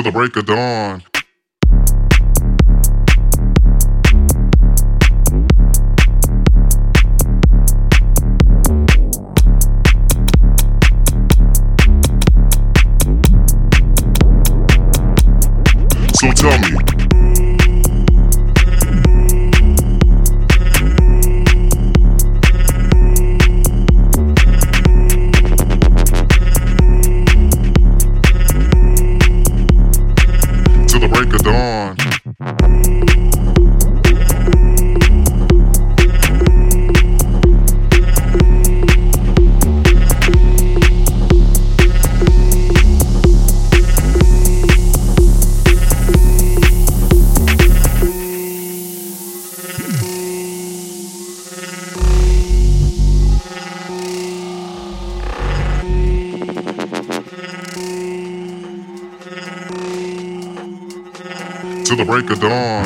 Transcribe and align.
till 0.00 0.12
the 0.12 0.16
break 0.16 0.36
of 0.36 0.46
dawn. 0.46 1.02
So 16.14 16.30
tell 16.32 16.58
me, 16.60 16.97
Till 61.88 61.96
the 61.96 62.04
break 62.04 62.28
of 62.28 62.38
dawn. 62.38 62.84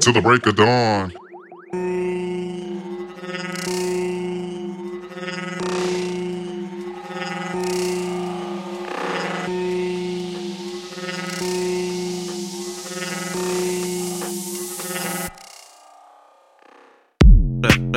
Till 0.00 0.14
the 0.14 0.22
break 0.22 0.46
of 0.46 0.56
dawn. 0.56 1.25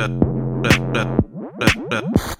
Till 0.00 0.08
the 0.08 1.04
break 1.58 1.76
of 1.76 1.90
dawn. 1.90 2.39